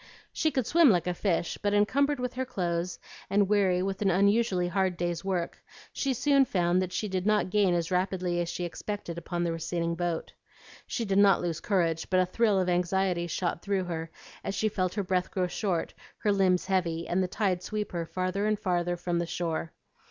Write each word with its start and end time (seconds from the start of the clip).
She 0.33 0.49
could 0.49 0.65
swim 0.65 0.89
like 0.89 1.05
a 1.05 1.13
fish, 1.13 1.59
but 1.61 1.75
encumbered 1.75 2.19
with 2.19 2.33
her 2.33 2.43
clothes 2.43 2.97
and 3.29 3.47
weary 3.47 3.83
with 3.83 4.01
an 4.01 4.09
unusually 4.09 4.67
hard 4.67 4.97
day's 4.97 5.23
work, 5.23 5.61
she 5.93 6.11
soon 6.15 6.43
found 6.45 6.81
that 6.81 6.91
she 6.91 7.07
did 7.07 7.27
not 7.27 7.51
gain 7.51 7.75
as 7.75 7.91
rapidly 7.91 8.41
as 8.41 8.49
she 8.49 8.63
expected 8.65 9.19
upon 9.19 9.43
the 9.43 9.51
receding 9.51 9.93
boat. 9.93 10.33
She 10.87 11.05
did 11.05 11.19
not 11.19 11.39
lose 11.39 11.59
courage, 11.59 12.09
but 12.09 12.19
a 12.19 12.25
thrill 12.25 12.59
of 12.59 12.67
anxiety 12.67 13.27
shot 13.27 13.61
through 13.61 13.83
her 13.83 14.09
as 14.43 14.55
she 14.55 14.69
felt 14.69 14.95
her 14.95 15.03
breath 15.03 15.29
grow 15.29 15.45
short, 15.45 15.93
her 16.17 16.31
limbs 16.31 16.65
heavy, 16.65 17.07
and 17.07 17.21
the 17.21 17.27
tide 17.27 17.61
sweep 17.61 17.91
her 17.91 18.07
farther 18.07 18.47
and 18.47 18.57
farther 18.59 18.97
from 18.97 19.19
the 19.19 19.27
shore. 19.27 19.71